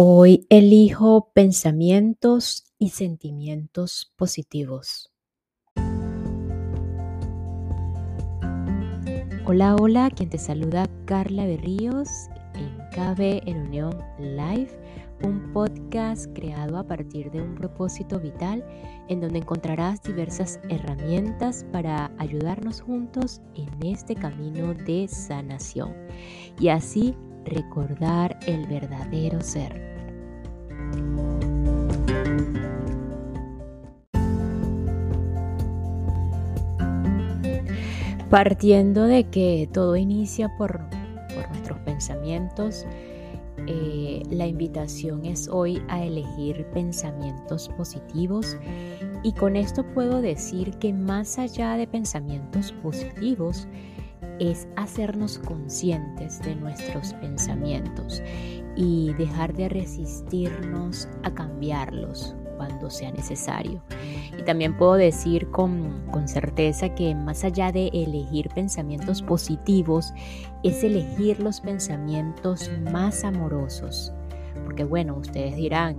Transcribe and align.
Hoy 0.00 0.46
elijo 0.48 1.32
pensamientos 1.34 2.72
y 2.78 2.90
sentimientos 2.90 4.12
positivos. 4.14 5.12
Hola, 9.44 9.74
hola, 9.74 10.08
quien 10.14 10.30
te 10.30 10.38
saluda 10.38 10.88
Carla 11.04 11.46
Berríos 11.46 12.08
en 12.54 12.78
KB 12.92 13.42
en 13.48 13.62
Unión 13.66 13.98
Live, 14.20 14.70
un 15.24 15.52
podcast 15.52 16.32
creado 16.32 16.78
a 16.78 16.86
partir 16.86 17.32
de 17.32 17.42
un 17.42 17.56
propósito 17.56 18.20
vital 18.20 18.64
en 19.08 19.20
donde 19.20 19.40
encontrarás 19.40 20.00
diversas 20.00 20.60
herramientas 20.68 21.66
para 21.72 22.12
ayudarnos 22.18 22.82
juntos 22.82 23.40
en 23.56 23.84
este 23.84 24.14
camino 24.14 24.74
de 24.74 25.08
sanación 25.08 25.92
y 26.60 26.68
así 26.68 27.16
recordar 27.48 28.38
el 28.46 28.66
verdadero 28.66 29.40
ser. 29.40 29.88
Partiendo 38.30 39.04
de 39.04 39.24
que 39.24 39.68
todo 39.72 39.96
inicia 39.96 40.54
por, 40.58 40.80
nuestros 41.34 41.78
pensamientos, 41.80 42.84
eh, 43.66 44.22
la 44.30 44.46
invitación 44.46 45.24
es 45.24 45.48
hoy 45.48 45.82
a 45.88 46.04
elegir 46.04 46.66
pensamientos 46.74 47.70
positivos 47.70 48.56
y 49.22 49.32
con 49.32 49.56
esto 49.56 49.82
puedo 49.94 50.20
decir 50.20 50.72
que 50.78 50.92
más 50.92 51.38
allá 51.38 51.76
de 51.76 51.86
pensamientos 51.86 52.72
positivos, 52.82 53.66
es 54.38 54.68
hacernos 54.76 55.38
conscientes 55.38 56.40
de 56.42 56.54
nuestros 56.54 57.12
pensamientos 57.14 58.22
y 58.76 59.12
dejar 59.14 59.54
de 59.54 59.68
resistirnos 59.68 61.08
a 61.24 61.32
cambiarlos 61.32 62.36
cuando 62.56 62.90
sea 62.90 63.10
necesario. 63.12 63.82
Y 64.38 64.42
también 64.42 64.76
puedo 64.76 64.94
decir 64.94 65.48
con, 65.50 66.04
con, 66.10 66.28
certeza 66.28 66.94
que 66.94 67.14
más 67.14 67.44
allá 67.44 67.72
de 67.72 67.88
elegir 67.88 68.48
pensamientos 68.50 69.22
positivos, 69.22 70.12
es 70.62 70.84
elegir 70.84 71.40
los 71.40 71.60
pensamientos 71.60 72.70
más 72.92 73.24
amorosos. 73.24 74.12
Porque 74.64 74.84
bueno, 74.84 75.16
ustedes 75.16 75.56
dirán, 75.56 75.96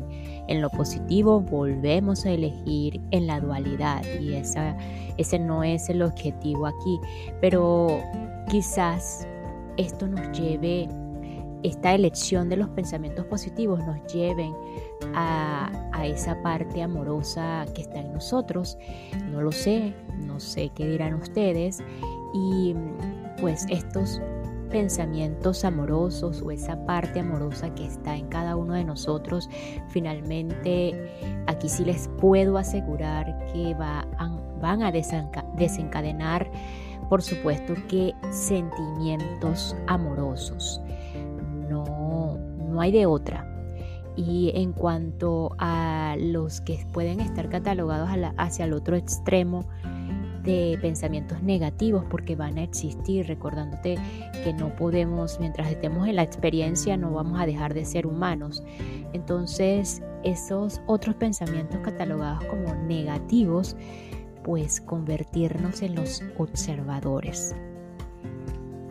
en 0.48 0.62
lo 0.62 0.70
positivo 0.70 1.40
volvemos 1.40 2.26
a 2.26 2.32
elegir 2.32 3.02
en 3.12 3.26
la 3.26 3.40
dualidad 3.40 4.04
y 4.20 4.34
esa, 4.34 4.78
ese 5.18 5.40
no 5.40 5.64
es 5.64 5.90
el 5.90 6.02
objetivo 6.02 6.68
aquí. 6.68 7.00
Pero 7.42 8.04
quizás 8.50 9.28
esto 9.78 10.08
nos 10.08 10.38
lleve 10.38 10.90
esta 11.64 11.94
elección 11.94 12.50
de 12.50 12.58
los 12.58 12.70
pensamientos 12.70 13.26
positivos 13.26 13.80
nos 13.86 14.02
lleven 14.14 14.54
a, 15.14 15.72
esa 16.06 16.42
parte 16.42 16.82
amorosa 16.82 17.66
que 17.76 17.82
está 17.82 18.00
en 18.00 18.14
nosotros. 18.14 18.78
No 19.30 19.42
lo 19.42 19.52
sé, 19.52 19.94
no 20.26 20.40
sé 20.40 20.70
qué 20.74 20.88
dirán 20.88 21.16
ustedes. 21.16 21.84
Y 22.34 22.74
pues 23.42 23.66
estos 23.70 24.22
pensamientos 24.70 25.66
amorosos 25.66 26.42
o 26.42 26.52
esa 26.52 26.86
parte 26.86 27.20
amorosa 27.20 27.76
que 27.76 27.86
está 27.86 28.16
en 28.16 28.28
cada 28.28 28.56
uno 28.56 28.76
de 28.76 28.86
nosotros, 28.86 29.50
finalmente 29.90 31.12
aquí 31.48 31.68
sí 31.68 31.84
les 31.84 32.08
puedo 32.20 32.58
asegurar 32.58 33.44
que 33.52 33.76
van 34.62 34.82
a 34.82 34.92
desencadenar, 34.92 36.50
por 37.10 37.22
supuesto, 37.22 37.74
que 37.88 38.14
sentimientos 38.32 39.76
amorosos 39.88 40.80
no 41.70 42.82
hay 42.82 42.92
de 42.92 43.06
otra. 43.06 43.46
Y 44.16 44.52
en 44.54 44.74
cuanto 44.74 45.56
a 45.58 46.16
los 46.20 46.62
que 46.62 46.86
pueden 46.94 47.20
estar 47.20 47.50
catalogados 47.50 48.10
hacia 48.38 48.66
el 48.66 48.74
otro 48.74 48.96
extremo 48.96 49.66
de 50.44 50.78
pensamientos 50.82 51.42
negativos, 51.42 52.06
porque 52.10 52.36
van 52.36 52.58
a 52.58 52.64
existir, 52.64 53.28
recordándote 53.28 53.98
que 54.44 54.54
no 54.54 54.76
podemos, 54.76 55.40
mientras 55.40 55.70
estemos 55.70 56.08
en 56.08 56.16
la 56.16 56.24
experiencia, 56.24 56.96
no 56.98 57.12
vamos 57.12 57.40
a 57.40 57.46
dejar 57.46 57.74
de 57.74 57.86
ser 57.86 58.08
humanos. 58.08 58.64
Entonces, 59.14 60.02
esos 60.24 60.82
otros 60.86 61.16
pensamientos 61.16 61.80
catalogados 61.82 62.44
como 62.46 62.76
negativos, 62.76 63.76
pues 64.44 64.82
convertirnos 64.82 65.82
en 65.82 65.96
los 65.96 66.24
observadores. 66.38 67.56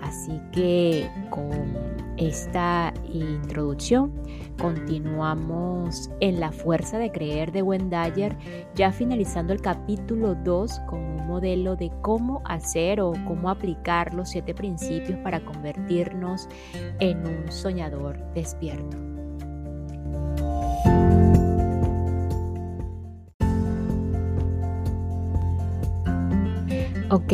Así 0.00 0.40
que 0.52 1.10
con 1.30 1.76
esta 2.16 2.94
introducción 3.12 4.12
continuamos 4.60 6.10
en 6.20 6.40
la 6.40 6.50
fuerza 6.50 6.98
de 6.98 7.12
creer 7.12 7.52
de 7.52 7.62
Wendayer, 7.62 8.36
ya 8.74 8.90
finalizando 8.90 9.52
el 9.52 9.60
capítulo 9.60 10.34
2 10.34 10.80
con 10.88 11.00
un 11.00 11.26
modelo 11.26 11.76
de 11.76 11.90
cómo 12.00 12.42
hacer 12.44 13.00
o 13.00 13.12
cómo 13.26 13.50
aplicar 13.50 14.14
los 14.14 14.30
siete 14.30 14.54
principios 14.54 15.18
para 15.18 15.44
convertirnos 15.44 16.48
en 17.00 17.18
un 17.26 17.52
soñador 17.52 18.18
despierto. 18.34 19.17
Ok, 27.18 27.32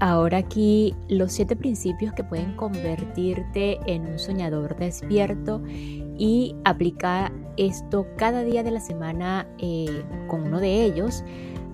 ahora 0.00 0.38
aquí 0.38 0.94
los 1.10 1.30
siete 1.30 1.56
principios 1.56 2.14
que 2.14 2.24
pueden 2.24 2.56
convertirte 2.56 3.78
en 3.84 4.06
un 4.06 4.18
soñador 4.18 4.78
despierto 4.78 5.62
y 5.68 6.56
aplicar 6.64 7.32
esto 7.58 8.06
cada 8.16 8.44
día 8.44 8.62
de 8.62 8.70
la 8.70 8.80
semana 8.80 9.46
eh, 9.58 10.04
con 10.26 10.44
uno 10.44 10.58
de 10.58 10.84
ellos. 10.84 11.22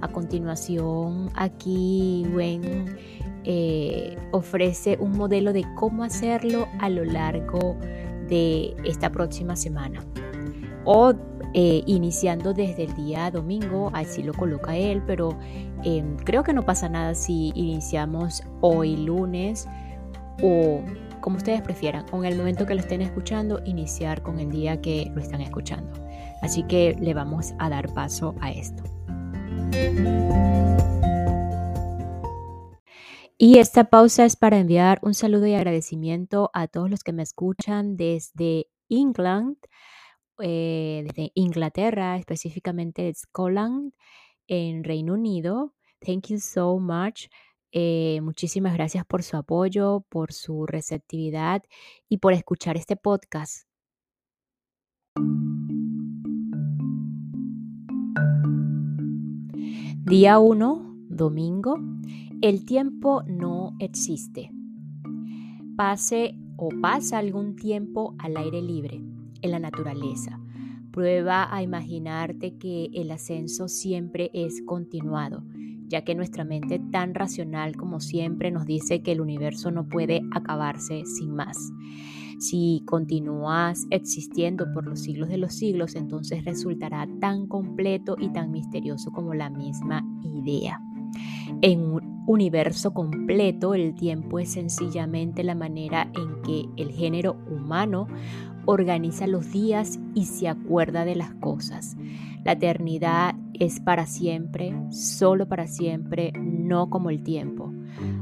A 0.00 0.08
continuación, 0.08 1.30
aquí 1.36 2.26
Wen 2.34 2.96
eh, 3.44 4.16
ofrece 4.32 4.98
un 5.00 5.12
modelo 5.12 5.52
de 5.52 5.64
cómo 5.76 6.02
hacerlo 6.02 6.66
a 6.80 6.90
lo 6.90 7.04
largo 7.04 7.76
de 8.28 8.74
esta 8.82 9.12
próxima 9.12 9.54
semana. 9.54 10.04
O 10.84 11.14
eh, 11.54 11.82
iniciando 11.86 12.54
desde 12.54 12.84
el 12.84 12.94
día 12.94 13.30
domingo, 13.30 13.90
así 13.92 14.22
lo 14.22 14.32
coloca 14.32 14.76
él, 14.76 15.02
pero 15.06 15.38
em, 15.84 16.16
creo 16.16 16.42
que 16.42 16.52
no 16.52 16.64
pasa 16.64 16.88
nada 16.88 17.14
si 17.14 17.52
iniciamos 17.54 18.42
hoy 18.60 18.96
lunes 18.96 19.68
o 20.42 20.80
como 21.20 21.36
ustedes 21.36 21.62
prefieran, 21.62 22.06
con 22.08 22.24
el 22.24 22.36
momento 22.36 22.66
que 22.66 22.74
lo 22.74 22.80
estén 22.80 23.00
escuchando, 23.00 23.60
iniciar 23.64 24.22
con 24.22 24.40
el 24.40 24.50
día 24.50 24.80
que 24.80 25.10
lo 25.14 25.20
están 25.20 25.40
escuchando. 25.40 25.92
Así 26.42 26.64
que 26.64 26.96
le 27.00 27.14
vamos 27.14 27.54
a 27.58 27.70
dar 27.70 27.92
paso 27.94 28.34
a 28.40 28.50
esto. 28.50 28.82
Y 33.38 33.58
esta 33.58 33.84
pausa 33.84 34.24
es 34.24 34.36
para 34.36 34.58
enviar 34.58 35.00
un 35.02 35.14
saludo 35.14 35.46
y 35.46 35.54
agradecimiento 35.54 36.50
a 36.52 36.68
todos 36.68 36.90
los 36.90 37.02
que 37.02 37.12
me 37.12 37.22
escuchan 37.22 37.96
desde 37.96 38.68
England, 38.88 39.56
eh, 40.42 41.04
desde 41.06 41.32
Inglaterra, 41.34 42.16
específicamente 42.16 43.12
Scotland, 43.14 43.92
en 44.46 44.84
Reino 44.84 45.14
Unido. 45.14 45.74
Thank 46.00 46.28
you 46.28 46.38
so 46.38 46.78
much. 46.78 47.28
Eh, 47.70 48.20
muchísimas 48.22 48.74
gracias 48.74 49.06
por 49.06 49.22
su 49.22 49.36
apoyo, 49.36 50.04
por 50.08 50.32
su 50.32 50.66
receptividad 50.66 51.62
y 52.08 52.18
por 52.18 52.32
escuchar 52.34 52.76
este 52.76 52.96
podcast. 52.96 53.66
Día 60.04 60.38
1, 60.38 60.96
domingo. 61.08 61.78
El 62.42 62.66
tiempo 62.66 63.22
no 63.26 63.74
existe. 63.78 64.50
Pase 65.76 66.34
o 66.58 66.68
pasa 66.82 67.18
algún 67.18 67.56
tiempo 67.56 68.14
al 68.18 68.36
aire 68.36 68.60
libre 68.60 69.11
en 69.42 69.50
la 69.50 69.58
naturaleza. 69.58 70.40
Prueba 70.92 71.54
a 71.54 71.62
imaginarte 71.62 72.56
que 72.58 72.90
el 72.92 73.10
ascenso 73.10 73.68
siempre 73.68 74.30
es 74.34 74.62
continuado, 74.66 75.42
ya 75.88 76.04
que 76.04 76.14
nuestra 76.14 76.44
mente 76.44 76.80
tan 76.90 77.14
racional 77.14 77.76
como 77.76 78.00
siempre 78.00 78.50
nos 78.50 78.66
dice 78.66 79.02
que 79.02 79.12
el 79.12 79.20
universo 79.20 79.70
no 79.70 79.88
puede 79.88 80.22
acabarse 80.32 81.04
sin 81.06 81.34
más. 81.34 81.72
Si 82.38 82.82
continúas 82.86 83.86
existiendo 83.90 84.66
por 84.72 84.86
los 84.86 85.00
siglos 85.00 85.28
de 85.28 85.38
los 85.38 85.54
siglos, 85.54 85.94
entonces 85.94 86.44
resultará 86.44 87.08
tan 87.20 87.46
completo 87.46 88.16
y 88.18 88.30
tan 88.30 88.50
misterioso 88.50 89.12
como 89.12 89.32
la 89.32 89.48
misma 89.48 90.04
idea. 90.24 90.80
En 91.60 91.80
un 91.82 92.24
universo 92.26 92.92
completo, 92.92 93.74
el 93.74 93.94
tiempo 93.94 94.38
es 94.38 94.52
sencillamente 94.52 95.44
la 95.44 95.54
manera 95.54 96.10
en 96.14 96.42
que 96.42 96.68
el 96.82 96.90
género 96.90 97.36
humano 97.48 98.08
organiza 98.66 99.26
los 99.26 99.50
días 99.52 99.98
y 100.14 100.26
se 100.26 100.48
acuerda 100.48 101.04
de 101.04 101.16
las 101.16 101.34
cosas. 101.34 101.96
La 102.44 102.52
eternidad 102.52 103.34
es 103.54 103.80
para 103.80 104.06
siempre, 104.06 104.74
solo 104.90 105.48
para 105.48 105.66
siempre, 105.66 106.32
no 106.38 106.90
como 106.90 107.10
el 107.10 107.22
tiempo. 107.22 107.72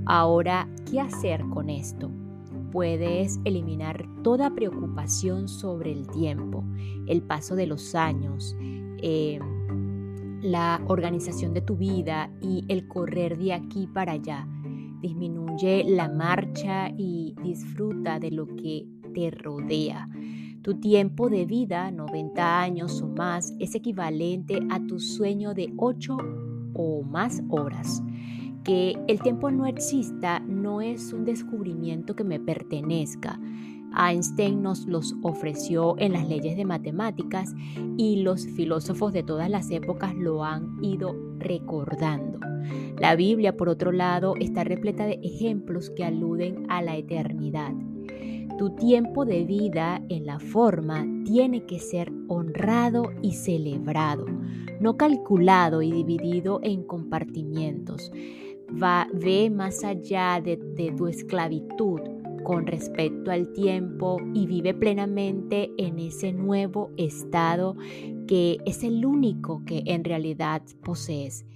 Ahora, 0.06 0.68
¿qué 0.90 1.00
hacer 1.00 1.44
con 1.48 1.70
esto? 1.70 2.10
puedes 2.70 3.40
eliminar 3.44 4.06
toda 4.22 4.54
preocupación 4.54 5.48
sobre 5.48 5.92
el 5.92 6.06
tiempo, 6.08 6.64
el 7.06 7.22
paso 7.22 7.56
de 7.56 7.66
los 7.66 7.94
años, 7.94 8.56
em, 9.02 9.40
la 10.42 10.80
organización 10.86 11.52
de 11.52 11.60
tu 11.60 11.76
vida 11.76 12.30
y 12.40 12.64
el 12.68 12.88
correr 12.88 13.36
de 13.38 13.52
aquí 13.52 13.86
para 13.86 14.12
allá. 14.12 14.46
Disminuye 15.00 15.84
la 15.84 16.08
marcha 16.08 16.90
y 16.96 17.34
disfruta 17.42 18.18
de 18.18 18.30
lo 18.30 18.46
que 18.46 18.86
te 19.14 19.30
rodea. 19.30 20.08
Tu 20.62 20.74
tiempo 20.74 21.30
de 21.30 21.46
vida, 21.46 21.90
90 21.90 22.60
años 22.60 23.00
o 23.00 23.08
más, 23.08 23.54
es 23.58 23.74
equivalente 23.74 24.60
a 24.68 24.78
tu 24.86 25.00
sueño 25.00 25.54
de 25.54 25.72
8 25.78 26.16
o 26.74 27.02
más 27.02 27.42
horas. 27.48 28.02
Que 28.62 28.94
el 29.08 29.22
tiempo 29.22 29.50
no 29.50 29.64
exista 29.64 30.40
no 30.40 30.82
es 30.82 31.14
un 31.14 31.24
descubrimiento 31.24 32.14
que 32.14 32.24
me 32.24 32.38
pertenezca. 32.38 33.40
Einstein 33.96 34.62
nos 34.62 34.84
los 34.84 35.16
ofreció 35.22 35.98
en 35.98 36.12
las 36.12 36.28
leyes 36.28 36.56
de 36.56 36.66
matemáticas 36.66 37.54
y 37.96 38.22
los 38.22 38.46
filósofos 38.46 39.14
de 39.14 39.22
todas 39.22 39.48
las 39.48 39.70
épocas 39.70 40.14
lo 40.14 40.44
han 40.44 40.84
ido 40.84 41.16
recordando. 41.38 42.38
La 42.98 43.16
Biblia, 43.16 43.56
por 43.56 43.70
otro 43.70 43.92
lado, 43.92 44.34
está 44.38 44.62
repleta 44.62 45.06
de 45.06 45.18
ejemplos 45.22 45.88
que 45.88 46.04
aluden 46.04 46.66
a 46.68 46.82
la 46.82 46.96
eternidad. 46.96 47.72
Tu 48.60 48.68
tiempo 48.68 49.24
de 49.24 49.46
vida 49.46 50.02
en 50.10 50.26
la 50.26 50.38
forma 50.38 51.06
tiene 51.24 51.64
que 51.64 51.78
ser 51.78 52.12
honrado 52.28 53.04
y 53.22 53.32
celebrado, 53.32 54.26
no 54.80 54.98
calculado 54.98 55.80
y 55.80 55.90
dividido 55.90 56.60
en 56.62 56.82
compartimientos. 56.82 58.12
Va, 58.70 59.08
ve 59.14 59.48
más 59.48 59.82
allá 59.82 60.42
de, 60.44 60.58
de 60.58 60.92
tu 60.92 61.06
esclavitud 61.06 62.00
con 62.44 62.66
respecto 62.66 63.30
al 63.30 63.50
tiempo 63.54 64.18
y 64.34 64.46
vive 64.46 64.74
plenamente 64.74 65.70
en 65.78 65.98
ese 65.98 66.34
nuevo 66.34 66.90
estado 66.98 67.76
que 68.28 68.58
es 68.66 68.84
el 68.84 69.06
único 69.06 69.64
que 69.64 69.84
en 69.86 70.04
realidad 70.04 70.60
posees, 70.84 71.46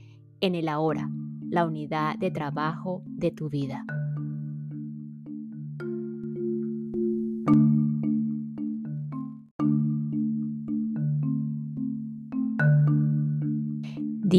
en 0.41 0.55
el 0.55 0.71
ahora, 0.71 1.11
la 1.51 1.67
unidad 1.67 2.17
de 2.17 2.31
trabajo 2.31 3.03
de 3.05 3.31
tu 3.31 3.51
vida. 3.51 3.85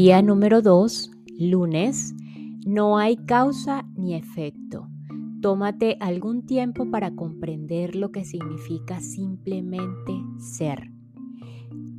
Día 0.06 0.22
número 0.22 0.62
2, 0.62 1.10
lunes. 1.36 2.14
No 2.64 2.96
hay 2.96 3.16
causa 3.16 3.84
ni 3.96 4.14
efecto. 4.14 4.86
Tómate 5.42 5.96
algún 5.98 6.46
tiempo 6.46 6.88
para 6.92 7.16
comprender 7.16 7.96
lo 7.96 8.12
que 8.12 8.24
significa 8.24 9.00
simplemente 9.00 10.12
ser. 10.38 10.92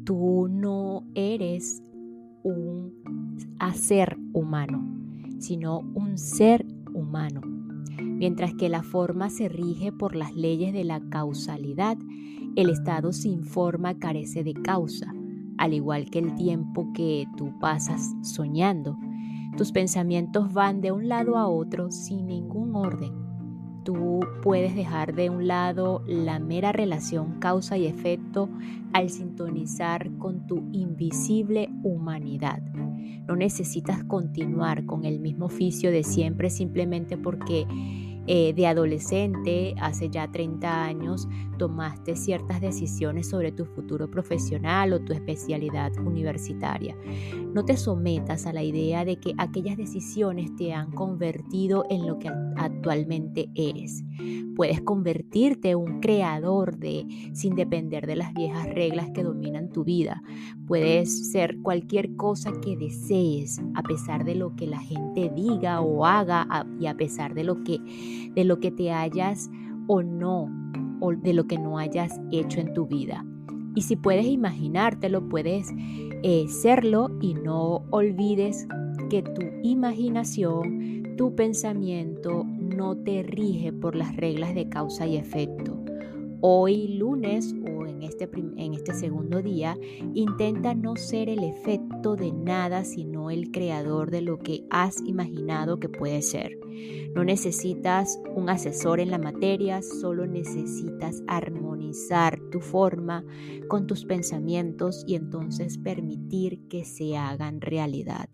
Tú 0.05 0.47
no 0.49 1.03
eres 1.15 1.83
un 2.43 2.93
hacer 3.59 4.15
humano, 4.31 4.87
sino 5.39 5.79
un 5.93 6.17
ser 6.17 6.65
humano. 6.93 7.41
Mientras 8.01 8.53
que 8.53 8.69
la 8.69 8.83
forma 8.83 9.29
se 9.29 9.49
rige 9.49 9.91
por 9.91 10.15
las 10.15 10.33
leyes 10.33 10.71
de 10.71 10.85
la 10.85 11.01
causalidad, 11.09 11.97
el 12.55 12.69
estado 12.69 13.11
sin 13.11 13.43
forma 13.43 13.99
carece 13.99 14.45
de 14.45 14.53
causa 14.53 15.13
al 15.57 15.73
igual 15.73 16.09
que 16.09 16.19
el 16.19 16.35
tiempo 16.35 16.91
que 16.93 17.27
tú 17.35 17.57
pasas 17.59 18.13
soñando. 18.21 18.97
Tus 19.57 19.71
pensamientos 19.71 20.53
van 20.53 20.81
de 20.81 20.91
un 20.91 21.07
lado 21.07 21.37
a 21.37 21.47
otro 21.47 21.91
sin 21.91 22.27
ningún 22.27 22.75
orden. 22.75 23.13
Tú 23.83 24.19
puedes 24.43 24.75
dejar 24.75 25.15
de 25.15 25.29
un 25.29 25.47
lado 25.47 26.03
la 26.05 26.39
mera 26.39 26.73
relación 26.73 27.39
causa 27.39 27.77
y 27.77 27.85
efecto 27.85 28.49
al 28.91 29.09
sintonizar 29.09 30.11
con 30.17 30.45
tu 30.45 30.67
invisible 30.73 31.69
humanidad. 31.83 32.61
No 33.27 33.35
necesitas 33.35 34.03
continuar 34.03 34.85
con 34.85 35.05
el 35.05 35.19
mismo 35.19 35.45
oficio 35.45 35.89
de 35.89 36.03
siempre 36.03 36.49
simplemente 36.49 37.17
porque 37.17 37.65
eh, 38.27 38.53
de 38.53 38.67
adolescente, 38.67 39.73
hace 39.79 40.09
ya 40.09 40.29
30 40.29 40.83
años, 40.83 41.27
tomaste 41.57 42.15
ciertas 42.15 42.61
decisiones 42.61 43.29
sobre 43.29 43.51
tu 43.51 43.65
futuro 43.65 44.11
profesional 44.11 44.93
o 44.93 44.99
tu 44.99 45.13
especialidad 45.13 45.91
universitaria. 45.97 46.95
No 47.53 47.65
te 47.65 47.77
sometas 47.77 48.45
a 48.45 48.53
la 48.53 48.63
idea 48.63 49.05
de 49.05 49.17
que 49.17 49.33
aquellas 49.37 49.77
decisiones 49.77 50.55
te 50.55 50.73
han 50.73 50.91
convertido 50.91 51.85
en 51.89 52.05
lo 52.05 52.19
que 52.19 52.29
actualmente 52.57 53.49
eres. 53.55 54.03
Puedes 54.55 54.81
convertirte 54.81 55.69
en 55.69 55.77
un 55.77 55.99
creador 55.99 56.77
de 56.77 57.05
sin 57.33 57.55
depender 57.55 58.07
de 58.07 58.15
las 58.15 58.33
viejas 58.33 58.67
reglas 58.73 59.09
que 59.11 59.23
dominan 59.23 59.69
tu 59.69 59.83
vida. 59.83 60.21
Puedes 60.65 61.31
ser 61.31 61.57
cualquier 61.61 62.15
cosa 62.15 62.51
que 62.59 62.75
desees 62.75 63.61
a 63.75 63.83
pesar 63.83 64.25
de 64.25 64.35
lo 64.35 64.55
que 64.55 64.67
la 64.67 64.79
gente 64.79 65.31
diga 65.33 65.81
o 65.81 66.05
haga 66.05 66.65
y 66.79 66.87
a 66.87 66.97
pesar 66.97 67.35
de 67.35 67.43
lo 67.43 67.63
que 67.63 67.79
de 68.35 68.43
lo 68.43 68.59
que 68.59 68.71
te 68.71 68.91
hayas 68.91 69.49
o 69.87 70.01
no 70.03 70.49
o 70.99 71.13
de 71.13 71.33
lo 71.33 71.47
que 71.47 71.57
no 71.57 71.77
hayas 71.77 72.19
hecho 72.31 72.59
en 72.59 72.73
tu 72.73 72.87
vida. 72.87 73.25
Y 73.75 73.83
si 73.83 73.95
puedes 73.95 74.25
imaginártelo, 74.25 75.29
puedes 75.29 75.71
eh, 76.23 76.45
serlo 76.47 77.11
y 77.21 77.35
no 77.35 77.83
olvides 77.91 78.67
que 79.09 79.21
tu 79.21 79.43
imaginación, 79.63 81.15
tu 81.15 81.35
pensamiento 81.35 82.43
no 82.43 82.97
te 82.97 83.23
rige 83.23 83.71
por 83.71 83.95
las 83.95 84.15
reglas 84.15 84.55
de 84.55 84.67
causa 84.69 85.05
y 85.05 85.17
efecto. 85.17 85.86
Hoy 86.39 86.87
lunes 86.89 87.55
o 87.67 87.87
en 87.87 88.03
este, 88.03 88.29
en 88.57 88.75
este 88.75 88.93
segundo 88.93 89.41
día, 89.41 89.75
intenta 90.13 90.75
no 90.75 90.95
ser 90.95 91.29
el 91.29 91.43
efecto 91.43 92.15
de 92.15 92.31
nada, 92.31 92.83
sino 92.83 93.31
el 93.31 93.49
creador 93.49 94.11
de 94.11 94.21
lo 94.21 94.37
que 94.37 94.63
has 94.69 95.01
imaginado 95.01 95.79
que 95.79 95.89
puede 95.89 96.21
ser. 96.21 96.51
No 97.15 97.23
necesitas 97.23 98.19
un 98.35 98.51
asesor 98.51 98.99
en 98.99 99.09
la 99.09 99.17
materia, 99.17 99.81
solo 99.81 100.27
necesitas 100.27 101.23
armonizar 101.25 102.39
tu 102.51 102.59
forma 102.59 103.25
con 103.67 103.87
tus 103.87 104.05
pensamientos 104.05 105.03
y 105.07 105.15
entonces 105.15 105.79
permitir 105.79 106.67
que 106.67 106.85
se 106.85 107.17
hagan 107.17 107.61
realidad. 107.61 108.29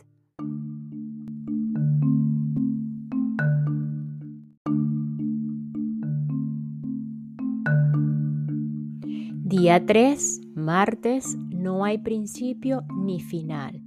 Día 9.55 9.85
3, 9.85 10.41
martes, 10.55 11.37
no 11.37 11.85
hay 11.85 11.99
principio 11.99 12.81
ni 12.97 13.21
final. 13.21 13.83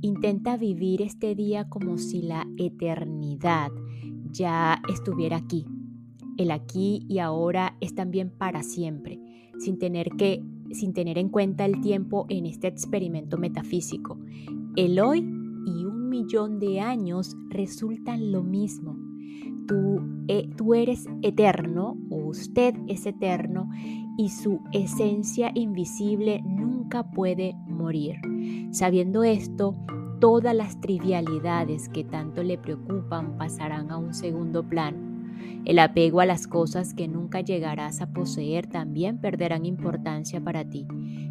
Intenta 0.00 0.56
vivir 0.56 1.02
este 1.02 1.36
día 1.36 1.68
como 1.68 1.98
si 1.98 2.20
la 2.20 2.48
eternidad 2.56 3.70
ya 4.32 4.82
estuviera 4.92 5.36
aquí. 5.36 5.66
El 6.36 6.50
aquí 6.50 7.06
y 7.08 7.20
ahora 7.20 7.76
es 7.80 7.94
también 7.94 8.28
para 8.28 8.64
siempre, 8.64 9.20
sin 9.60 9.78
tener 9.78 10.08
que 10.18 10.42
sin 10.72 10.92
tener 10.92 11.16
en 11.18 11.28
cuenta 11.28 11.64
el 11.64 11.80
tiempo 11.80 12.26
en 12.28 12.46
este 12.46 12.66
experimento 12.66 13.38
metafísico. 13.38 14.18
El 14.74 14.98
hoy 14.98 15.20
y 15.20 15.84
un 15.84 16.08
millón 16.08 16.58
de 16.58 16.80
años 16.80 17.36
resultan 17.50 18.32
lo 18.32 18.42
mismo. 18.42 18.93
Tú, 19.66 20.02
eh, 20.28 20.48
tú 20.56 20.74
eres 20.74 21.06
eterno 21.22 21.96
o 22.10 22.16
usted 22.16 22.74
es 22.86 23.06
eterno 23.06 23.70
y 24.16 24.28
su 24.28 24.60
esencia 24.72 25.50
invisible 25.54 26.42
nunca 26.44 27.10
puede 27.10 27.54
morir. 27.66 28.16
Sabiendo 28.70 29.24
esto, 29.24 29.74
todas 30.20 30.54
las 30.54 30.80
trivialidades 30.80 31.88
que 31.88 32.04
tanto 32.04 32.42
le 32.42 32.58
preocupan 32.58 33.36
pasarán 33.36 33.90
a 33.90 33.96
un 33.96 34.14
segundo 34.14 34.62
plano. 34.62 34.98
El 35.64 35.78
apego 35.78 36.20
a 36.20 36.26
las 36.26 36.46
cosas 36.46 36.94
que 36.94 37.08
nunca 37.08 37.40
llegarás 37.40 38.00
a 38.00 38.12
poseer 38.12 38.66
también 38.66 39.18
perderán 39.18 39.64
importancia 39.64 40.40
para 40.40 40.64
ti. 40.64 40.86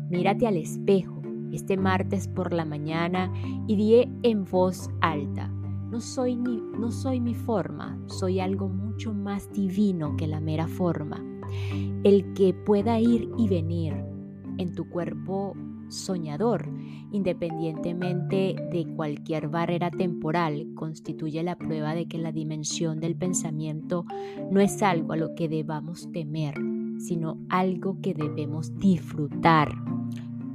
Mírate 0.10 0.48
al 0.48 0.58
espejo 0.58 1.22
este 1.54 1.78
martes 1.78 2.28
por 2.28 2.52
la 2.52 2.66
mañana 2.66 3.32
y 3.68 3.76
di 3.76 4.10
en 4.24 4.46
voz 4.46 4.90
alta. 5.02 5.53
No 5.94 6.02
soy, 6.02 6.36
no 6.36 6.90
soy 6.90 7.20
mi 7.20 7.36
forma, 7.36 8.00
soy 8.08 8.40
algo 8.40 8.68
mucho 8.68 9.14
más 9.14 9.54
divino 9.54 10.18
que 10.18 10.26
la 10.26 10.40
mera 10.40 10.68
forma 10.68 11.24
el 12.04 12.34
que 12.34 12.56
pueda 12.56 13.00
ir 13.00 13.30
y 13.38 13.48
venir 13.48 13.94
en 14.58 14.74
tu 14.74 14.90
cuerpo 14.90 15.56
soñador, 15.90 16.68
independientemente 17.12 18.56
de 18.72 18.88
cualquier 18.96 19.50
barrera 19.50 19.92
temporal, 19.92 20.68
constituye 20.74 21.44
la 21.44 21.60
prueba 21.60 21.94
de 21.94 22.08
que 22.08 22.18
la 22.18 22.32
dimensión 22.32 23.00
del 23.00 23.16
pensamiento 23.16 24.08
no 24.50 24.62
es 24.62 24.82
algo 24.82 25.14
a 25.14 25.18
lo 25.18 25.36
que 25.36 25.48
debamos 25.48 26.12
temer, 26.12 26.56
sino 26.98 27.38
algo 27.50 28.02
que 28.02 28.16
debemos 28.16 28.80
disfrutar. 28.80 29.70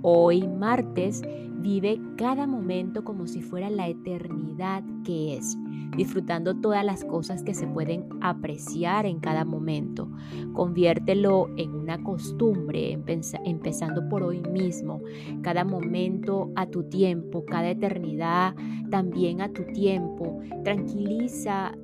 Hoy 0.02 0.46
martes 0.46 1.22
Vive 1.60 2.00
cada 2.16 2.46
momento 2.46 3.02
como 3.02 3.26
si 3.26 3.42
fuera 3.42 3.68
la 3.68 3.88
eternidad 3.88 4.84
que 5.04 5.36
es, 5.36 5.58
disfrutando 5.96 6.54
todas 6.54 6.84
las 6.84 7.04
cosas 7.04 7.42
que 7.42 7.52
se 7.52 7.66
pueden 7.66 8.08
apreciar 8.20 9.06
en 9.06 9.18
cada 9.18 9.44
momento. 9.44 10.08
Conviértelo 10.52 11.48
en 11.56 11.74
una 11.74 12.00
costumbre, 12.04 12.92
empezando 12.92 14.08
por 14.08 14.22
hoy 14.22 14.40
mismo, 14.40 15.02
cada 15.42 15.64
momento 15.64 16.52
a 16.54 16.66
tu 16.66 16.84
tiempo, 16.84 17.44
cada 17.44 17.70
eternidad 17.70 18.54
también 18.88 19.40
a 19.40 19.52
tu 19.52 19.64
tiempo. 19.64 20.38
Tranquiliza 20.62 21.76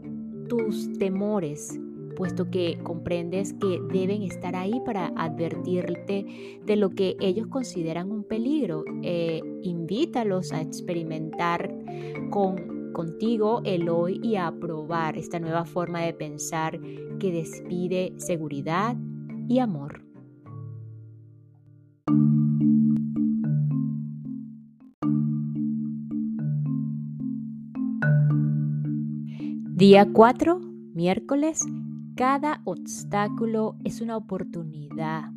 tus 0.49 0.93
temores, 0.99 1.81
puesto 2.15 2.51
que 2.51 2.79
comprendes 2.83 3.53
que 3.55 3.81
deben 3.93 4.23
estar 4.23 4.57
ahí 4.57 4.81
para 4.85 5.13
advertirte 5.17 6.61
de 6.65 6.77
lo 6.77 6.91
que 6.91 7.17
ellos 7.21 7.47
consideran 7.49 8.11
un 8.11 8.25
peligro. 8.25 8.85
Eh, 9.03 9.41
invítalos 9.63 10.53
a 10.53 10.61
experimentar 10.61 11.75
con, 12.31 12.93
contigo 12.93 13.63
el 13.65 13.89
hoy 13.89 14.21
y 14.23 14.37
a 14.37 14.53
probar 14.53 15.19
esta 15.19 15.39
nueva 15.39 15.65
forma 15.65 16.01
de 16.03 16.15
pensar 16.15 16.81
que 17.19 17.33
despide 17.33 18.15
seguridad 18.17 18.97
y 19.49 19.59
amor. 19.59 20.03
Día 29.77 30.09
4, 30.13 30.61
miércoles 30.95 31.61
cada 32.15 32.61
obstáculo 32.65 33.77
es 33.83 34.01
una 34.01 34.17
oportunidad. 34.17 35.33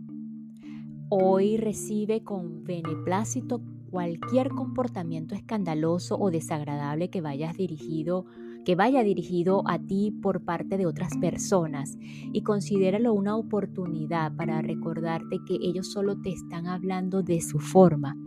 Hoy 1.10 1.58
recibe 1.58 2.24
con 2.24 2.64
beneplácito 2.64 3.62
cualquier 3.90 4.50
comportamiento 4.50 5.34
escandaloso 5.34 6.18
o 6.20 6.30
desagradable 6.30 7.10
que 7.10 7.22
vayas 7.22 7.58
dirigido 7.58 8.26
que 8.64 8.76
vaya 8.76 9.02
dirigido 9.02 9.64
a 9.66 9.80
ti 9.80 10.12
por 10.22 10.44
parte 10.44 10.78
de 10.78 10.86
otras 10.86 11.16
personas 11.22 11.98
y 12.34 12.42
considéralo 12.42 13.14
una 13.14 13.38
oportunidad 13.38 14.36
para 14.36 14.62
recordarte 14.62 15.40
que 15.48 15.56
ellos 15.62 15.90
solo 15.90 16.20
te 16.22 16.32
están 16.32 16.68
hablando 16.68 17.24
de 17.24 17.40
su 17.40 17.60
forma 17.60 18.18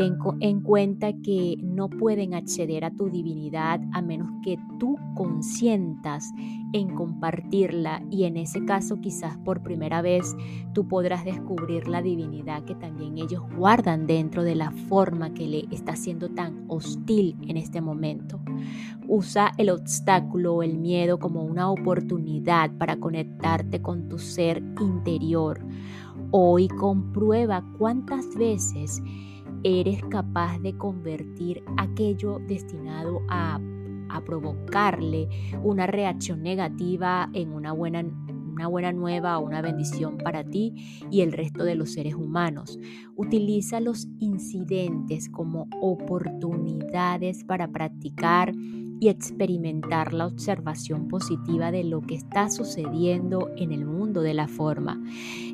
Ten 0.00 0.16
en 0.40 0.62
cuenta 0.62 1.12
que 1.12 1.58
no 1.62 1.90
pueden 1.90 2.32
acceder 2.32 2.86
a 2.86 2.90
tu 2.90 3.10
divinidad 3.10 3.82
a 3.92 4.00
menos 4.00 4.30
que 4.42 4.58
tú 4.78 4.96
consientas 5.14 6.32
en 6.72 6.94
compartirla 6.94 8.02
y 8.10 8.24
en 8.24 8.38
ese 8.38 8.64
caso 8.64 8.98
quizás 9.02 9.36
por 9.44 9.62
primera 9.62 10.00
vez 10.00 10.34
tú 10.72 10.88
podrás 10.88 11.26
descubrir 11.26 11.86
la 11.86 12.00
divinidad 12.00 12.64
que 12.64 12.74
también 12.76 13.18
ellos 13.18 13.42
guardan 13.54 14.06
dentro 14.06 14.42
de 14.42 14.54
la 14.54 14.70
forma 14.70 15.34
que 15.34 15.46
le 15.46 15.66
está 15.70 15.96
siendo 15.96 16.30
tan 16.30 16.64
hostil 16.68 17.36
en 17.46 17.58
este 17.58 17.82
momento. 17.82 18.40
Usa 19.06 19.52
el 19.58 19.68
obstáculo 19.68 20.54
o 20.54 20.62
el 20.62 20.78
miedo 20.78 21.18
como 21.18 21.42
una 21.42 21.70
oportunidad 21.70 22.70
para 22.78 22.96
conectarte 22.96 23.82
con 23.82 24.08
tu 24.08 24.18
ser 24.18 24.62
interior. 24.80 25.60
Hoy 26.30 26.68
comprueba 26.68 27.62
cuántas 27.76 28.34
veces 28.34 29.02
eres 29.62 30.02
capaz 30.04 30.58
de 30.60 30.76
convertir 30.76 31.62
aquello 31.76 32.38
destinado 32.40 33.22
a, 33.28 33.60
provocarle 34.26 35.28
una 35.62 35.86
reacción 35.86 36.42
negativa 36.42 37.30
en 37.32 37.52
una 37.52 37.72
buena, 37.72 38.04
una 38.60 38.68
buena 38.68 38.92
nueva 38.92 39.38
o 39.38 39.46
una 39.46 39.62
bendición 39.62 40.18
para 40.18 40.44
ti 40.44 40.74
y 41.10 41.22
el 41.22 41.32
resto 41.32 41.64
de 41.64 41.74
los 41.74 41.94
seres 41.94 42.14
humanos. 42.14 42.78
Utiliza 43.16 43.80
los 43.80 44.06
incidentes 44.18 45.30
como 45.30 45.66
oportunidades 45.80 47.42
para 47.44 47.68
practicar 47.68 48.52
y 49.00 49.08
experimentar 49.08 50.12
la 50.12 50.26
observación 50.26 51.08
positiva 51.08 51.70
de 51.70 51.84
lo 51.84 52.02
que 52.02 52.16
está 52.16 52.50
sucediendo 52.50 53.48
en 53.56 53.72
el 53.72 53.86
mundo 53.86 54.20
de 54.20 54.34
la 54.34 54.46
forma. 54.46 55.02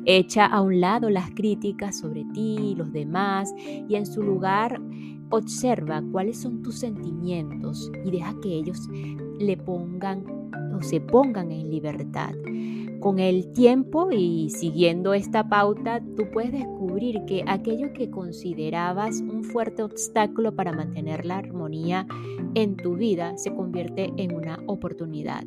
Echa 0.05 0.45
a 0.45 0.59
un 0.59 0.81
lado 0.81 1.09
las 1.09 1.31
críticas 1.31 1.97
sobre 1.99 2.25
ti 2.33 2.57
y 2.59 2.75
los 2.75 2.91
demás 2.91 3.53
y 3.57 3.95
en 3.95 4.05
su 4.05 4.21
lugar 4.21 4.81
observa 5.29 6.03
cuáles 6.11 6.41
son 6.41 6.61
tus 6.61 6.79
sentimientos 6.79 7.89
y 8.03 8.11
deja 8.11 8.35
que 8.41 8.49
ellos 8.49 8.89
le 9.39 9.55
pongan 9.55 10.25
o 10.77 10.81
se 10.81 10.99
pongan 10.99 11.51
en 11.51 11.69
libertad. 11.69 12.33
Con 12.99 13.19
el 13.19 13.51
tiempo 13.53 14.11
y 14.11 14.49
siguiendo 14.49 15.13
esta 15.13 15.47
pauta, 15.47 16.01
tú 16.15 16.31
puedes 16.31 16.51
descubrir 16.51 17.25
que 17.27 17.43
aquello 17.45 17.93
que 17.93 18.09
considerabas 18.09 19.21
un 19.21 19.43
fuerte 19.43 19.83
obstáculo 19.83 20.55
para 20.55 20.73
mantener 20.73 21.25
la 21.25 21.37
armonía 21.37 22.07
en 22.55 22.75
tu 22.75 22.95
vida 22.95 23.37
se 23.37 23.53
convierte 23.53 24.11
en 24.17 24.33
una 24.33 24.59
oportunidad. 24.65 25.43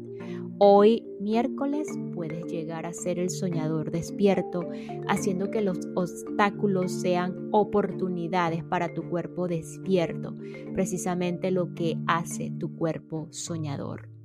Hoy, 0.59 1.02
miércoles, 1.19 1.88
puedes 2.14 2.47
llegar 2.47 2.87
a 2.87 2.92
ser 2.92 3.19
el 3.19 3.30
soñador 3.30 3.90
despierto, 3.90 4.69
haciendo 5.09 5.50
que 5.50 5.62
los 5.62 5.78
obstáculos 5.97 6.92
sean 6.92 7.49
oportunidades 7.50 8.62
para 8.62 8.95
tu 8.95 9.09
cuerpo 9.09 9.49
despierto, 9.49 10.37
precisamente 10.73 11.50
lo 11.50 11.75
que 11.75 11.97
hace 12.07 12.52
tu 12.59 12.76
cuerpo 12.76 13.26
soñador. 13.30 14.20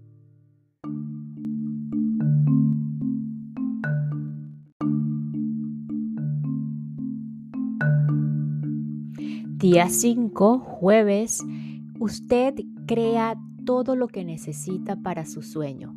Día 9.66 9.90
5, 9.90 10.60
jueves, 10.60 11.44
usted 12.00 12.54
crea 12.86 13.36
todo 13.66 13.96
lo 13.96 14.08
que 14.08 14.24
necesita 14.24 14.96
para 14.96 15.26
su 15.26 15.42
sueño. 15.42 15.96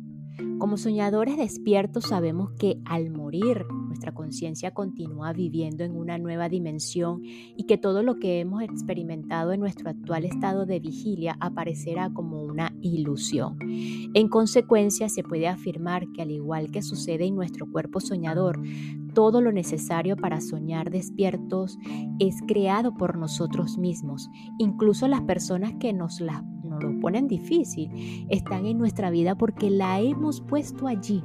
Como 0.57 0.75
soñadores 0.75 1.37
despiertos 1.37 2.05
sabemos 2.05 2.49
que 2.57 2.81
al 2.83 3.11
morir 3.11 3.65
nuestra 3.87 4.11
conciencia 4.11 4.71
continúa 4.71 5.33
viviendo 5.33 5.83
en 5.83 5.95
una 5.95 6.17
nueva 6.17 6.49
dimensión 6.49 7.21
y 7.23 7.65
que 7.67 7.77
todo 7.77 8.01
lo 8.01 8.17
que 8.17 8.39
hemos 8.39 8.63
experimentado 8.63 9.53
en 9.53 9.59
nuestro 9.59 9.89
actual 9.89 10.25
estado 10.25 10.65
de 10.65 10.79
vigilia 10.79 11.37
aparecerá 11.39 12.09
como 12.09 12.41
una 12.41 12.73
ilusión. 12.81 13.59
En 14.13 14.29
consecuencia, 14.29 15.09
se 15.09 15.21
puede 15.21 15.47
afirmar 15.47 16.11
que 16.11 16.23
al 16.23 16.31
igual 16.31 16.71
que 16.71 16.81
sucede 16.81 17.25
en 17.25 17.35
nuestro 17.35 17.69
cuerpo 17.69 17.99
soñador, 17.99 18.59
todo 19.13 19.41
lo 19.41 19.51
necesario 19.51 20.15
para 20.15 20.41
soñar 20.41 20.89
despiertos 20.89 21.77
es 22.19 22.41
creado 22.47 22.95
por 22.95 23.17
nosotros 23.17 23.77
mismos. 23.77 24.29
Incluso 24.57 25.07
las 25.07 25.21
personas 25.21 25.73
que 25.79 25.93
nos 25.93 26.21
las 26.21 26.43
lo 26.79 26.99
ponen 26.99 27.27
difícil, 27.27 28.25
están 28.29 28.65
en 28.65 28.77
nuestra 28.77 29.09
vida 29.09 29.35
porque 29.35 29.69
la 29.69 29.99
hemos 29.99 30.41
puesto 30.41 30.87
allí. 30.87 31.23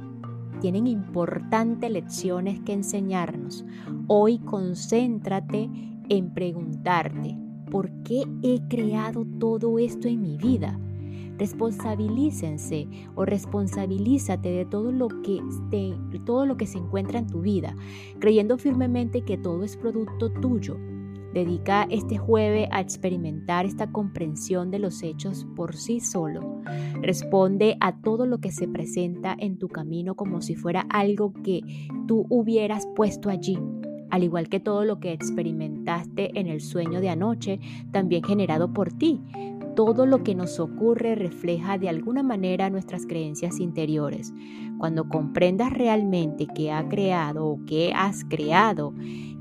Tienen 0.61 0.87
importantes 0.87 1.91
lecciones 1.91 2.59
que 2.61 2.73
enseñarnos. 2.73 3.65
Hoy 4.07 4.39
concéntrate 4.39 5.69
en 6.09 6.33
preguntarte, 6.33 7.37
¿por 7.69 7.91
qué 8.03 8.23
he 8.41 8.61
creado 8.67 9.25
todo 9.39 9.79
esto 9.79 10.07
en 10.07 10.21
mi 10.21 10.37
vida? 10.37 10.79
Responsabilícense 11.37 12.87
o 13.15 13.25
responsabilízate 13.25 14.49
de 14.49 14.65
todo 14.65 14.91
lo 14.91 15.07
que 15.07 15.41
todo 16.25 16.45
lo 16.45 16.57
que 16.57 16.67
se 16.67 16.77
encuentra 16.77 17.19
en 17.19 17.27
tu 17.27 17.41
vida, 17.41 17.75
creyendo 18.19 18.57
firmemente 18.57 19.21
que 19.21 19.37
todo 19.37 19.63
es 19.63 19.77
producto 19.77 20.31
tuyo 20.31 20.77
Dedica 21.35 21.85
este 21.89 22.17
jueves 22.17 22.69
a 22.71 22.79
experimentar 22.79 23.65
esta 23.65 23.91
comprensión 23.91 24.71
de 24.71 24.79
los 24.79 25.03
hechos 25.03 25.45
por 25.53 25.75
sí 25.75 25.99
solo. 25.99 26.61
Responde 27.01 27.75
a 27.81 27.99
todo 27.99 28.25
lo 28.25 28.37
que 28.37 28.53
se 28.53 28.69
presenta 28.69 29.35
en 29.37 29.57
tu 29.57 29.67
camino 29.67 30.15
como 30.15 30.41
si 30.41 30.55
fuera 30.55 30.85
algo 30.89 31.33
que 31.43 31.59
tú 32.07 32.25
hubieras 32.29 32.87
puesto 32.95 33.29
allí, 33.29 33.59
al 34.11 34.23
igual 34.23 34.47
que 34.47 34.61
todo 34.61 34.85
lo 34.85 35.01
que 35.01 35.11
experimentaste 35.11 36.39
en 36.39 36.47
el 36.47 36.61
sueño 36.61 37.01
de 37.01 37.09
anoche, 37.09 37.59
también 37.91 38.23
generado 38.23 38.71
por 38.71 38.93
ti. 38.93 39.19
Todo 39.75 40.05
lo 40.05 40.23
que 40.23 40.35
nos 40.35 40.59
ocurre 40.59 41.15
refleja 41.15 41.77
de 41.77 41.89
alguna 41.89 42.23
manera 42.23 42.69
nuestras 42.69 43.05
creencias 43.05 43.59
interiores. 43.59 44.33
Cuando 44.77 45.09
comprendas 45.09 45.73
realmente 45.73 46.47
qué 46.47 46.71
ha 46.71 46.87
creado 46.87 47.45
o 47.45 47.59
qué 47.65 47.91
has 47.93 48.23
creado, 48.23 48.93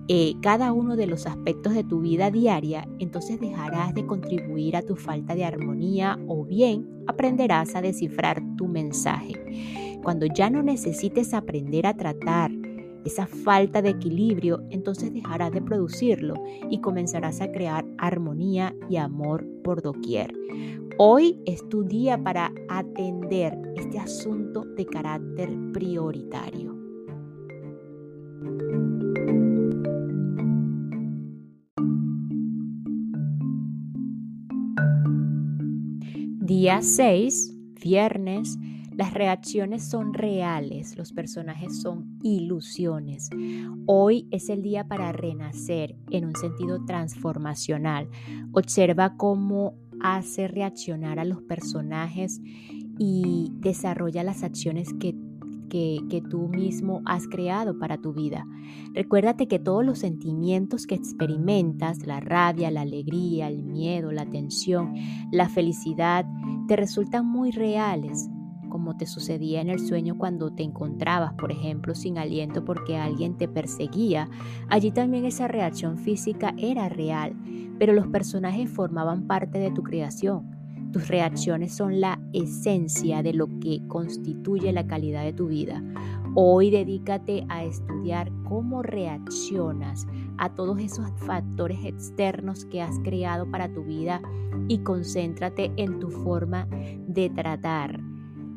eh, 0.09 0.35
cada 0.43 0.73
uno 0.73 0.97
de 0.97 1.07
los 1.07 1.26
aspectos 1.26 1.73
de 1.73 1.83
tu 1.85 2.00
vida 2.00 2.31
diaria, 2.31 2.87
entonces 2.99 3.41
dejarás 3.41 3.95
de 3.95 4.05
contribuir 4.05 4.76
a 4.76 4.83
tu 4.83 4.97
falta 4.97 5.35
de 5.35 5.45
armonía 5.45 6.19
o 6.26 6.45
bien 6.45 6.87
aprenderás 7.07 7.75
a 7.75 7.81
descifrar 7.81 8.43
tu 8.57 8.69
mensaje. 8.69 9.35
Cuando 10.03 10.26
ya 10.26 10.50
no 10.50 10.62
necesites 10.62 11.33
aprender 11.33 11.87
a 11.87 11.95
tratar 11.95 12.50
esa 13.04 13.26
falta 13.26 13.82
de 13.82 13.90
equilibrio, 13.90 14.62
entonces 14.70 15.12
dejarás 15.12 15.52
de 15.52 15.62
producirlo 15.62 16.34
y 16.70 16.80
comenzarás 16.80 17.40
a 17.40 17.50
crear 17.50 17.84
armonía 17.99 18.75
y 18.88 18.96
amor 18.96 19.46
por 19.62 19.82
doquier. 19.82 20.32
Hoy 20.96 21.40
es 21.44 21.68
tu 21.68 21.84
día 21.84 22.23
para 22.23 22.52
atender 22.68 23.58
este 23.76 23.99
asunto 23.99 24.64
de 24.64 24.87
carácter 24.87 25.50
prioritario. 25.73 26.75
Día 36.40 36.82
6, 36.82 37.54
viernes, 37.82 38.58
las 38.97 39.13
reacciones 39.13 39.85
son 39.89 40.15
reales, 40.15 40.97
los 40.97 41.13
personajes 41.13 41.81
son 41.81 42.19
ilusiones. 42.23 43.29
Hoy 43.87 44.29
es 44.31 44.49
el 44.49 44.63
día 44.63 44.87
para 44.87 45.13
renacer 45.13 45.97
en 46.11 46.27
un 46.27 46.37
sentido 46.37 46.85
transformacional. 46.85 48.09
Observa 48.53 49.17
cómo 49.17 49.75
hace 50.01 50.49
reaccionar 50.49 51.19
a 51.19 51.25
los 51.25 51.43
personajes 51.43 52.41
y 52.99 53.51
desarrolla 53.57 54.23
las 54.23 54.43
acciones 54.45 54.93
que 55.01 55.15
que, 56.09 56.23
tú 56.31 56.47
mismo 56.49 57.03
has 57.05 57.27
creado 57.27 57.79
para 57.79 57.99
tu 57.99 58.13
vida. 58.13 58.47
Recuérdate 58.93 59.49
que 59.49 59.59
todos 59.59 59.85
los 59.85 59.99
sentimientos 59.99 60.87
que 60.87 60.95
experimentas, 60.95 62.07
la 62.07 62.21
rabia, 62.21 62.71
la 62.71 62.83
alegría, 62.83 63.49
el 63.49 63.65
miedo, 63.65 64.13
la 64.13 64.25
tensión, 64.25 64.95
la 65.33 65.49
felicidad, 65.49 66.27
te 66.69 66.77
resultan 66.77 67.27
muy 67.27 67.51
reales, 67.51 68.29
como 68.75 68.97
te 68.97 69.07
sucedía 69.07 69.61
en 69.61 69.71
el 69.71 69.78
sueño 69.78 70.19
cuando 70.19 70.50
te 70.50 70.64
encontrabas, 70.64 71.33
por 71.35 71.52
ejemplo, 71.52 71.95
sin 71.95 72.19
aliento 72.19 72.64
porque 72.64 72.97
alguien 72.97 73.38
te 73.38 73.47
perseguía. 73.47 74.28
Allí 74.69 74.90
también 74.90 75.25
esa 75.26 75.47
reacción 75.47 75.97
física 75.97 76.52
era 76.59 76.88
real, 76.88 77.37
pero 77.78 77.93
los 77.93 78.09
personajes 78.09 78.69
formaban 78.69 79.28
parte 79.28 79.61
de 79.61 79.71
tu 79.71 79.85
creación. 79.85 80.50
Tus 80.90 81.07
reacciones 81.07 81.73
son 81.73 82.00
la 82.00 82.19
esencia 82.33 83.23
de 83.23 83.33
lo 83.33 83.47
que 83.61 83.81
constituye 83.87 84.73
la 84.73 84.88
calidad 84.88 85.23
de 85.23 85.33
tu 85.33 85.47
vida. 85.47 85.81
Hoy 86.35 86.73
dedícate 86.73 87.47
a 87.49 87.62
estudiar 87.62 88.33
cómo 88.43 88.83
reaccionas 88.83 90.04
a 90.37 90.52
todos 90.52 90.81
esos 90.81 91.09
factores 91.19 91.78
externos 91.85 92.64
que 92.64 92.83
has 92.83 92.99
creado 93.04 93.49
para 93.49 93.73
tu 93.73 93.85
vida 93.85 94.21
y 94.66 94.78
concéntrate 94.78 95.71
en 95.76 96.00
tu 96.00 96.11
forma 96.11 96.66
de 97.07 97.31
tratar 97.31 98.00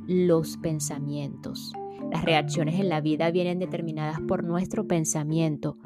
los 0.07 0.57
pensamientos. 0.57 1.73
Las 2.11 2.23
reacciones 2.23 2.79
en 2.79 2.89
la 2.89 3.01
vida 3.01 3.29
vienen 3.31 3.59
determinadas 3.59 4.19
por 4.21 4.43
nuestro 4.43 4.87
pensamiento, 4.87 5.77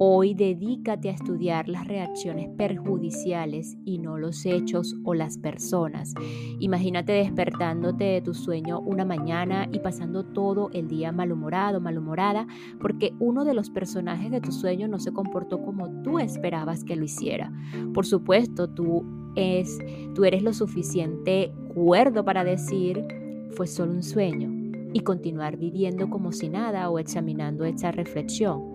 Hoy 0.00 0.32
dedícate 0.32 1.08
a 1.08 1.12
estudiar 1.12 1.68
las 1.68 1.88
reacciones 1.88 2.48
perjudiciales 2.56 3.76
y 3.84 3.98
no 3.98 4.16
los 4.16 4.46
hechos 4.46 4.94
o 5.02 5.12
las 5.12 5.38
personas. 5.38 6.14
Imagínate 6.60 7.10
despertándote 7.10 8.04
de 8.04 8.20
tu 8.20 8.32
sueño 8.32 8.78
una 8.78 9.04
mañana 9.04 9.68
y 9.72 9.80
pasando 9.80 10.22
todo 10.24 10.70
el 10.72 10.86
día 10.86 11.10
malhumorado, 11.10 11.80
malhumorada, 11.80 12.46
porque 12.78 13.12
uno 13.18 13.44
de 13.44 13.54
los 13.54 13.70
personajes 13.70 14.30
de 14.30 14.40
tu 14.40 14.52
sueño 14.52 14.86
no 14.86 15.00
se 15.00 15.12
comportó 15.12 15.60
como 15.62 15.90
tú 16.02 16.20
esperabas 16.20 16.84
que 16.84 16.94
lo 16.94 17.02
hiciera. 17.02 17.52
Por 17.92 18.06
supuesto, 18.06 18.70
tú, 18.70 19.04
es, 19.34 19.80
tú 20.14 20.24
eres 20.24 20.44
lo 20.44 20.52
suficiente 20.52 21.52
cuerdo 21.74 22.24
para 22.24 22.44
decir, 22.44 23.04
fue 23.50 23.66
solo 23.66 23.92
un 23.92 24.02
sueño, 24.02 24.50
y 24.92 25.00
continuar 25.00 25.56
viviendo 25.56 26.08
como 26.08 26.32
si 26.32 26.48
nada 26.48 26.88
o 26.90 26.98
examinando 26.98 27.64
esta 27.64 27.90
reflexión. 27.92 28.72